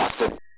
[0.00, 0.49] Austin.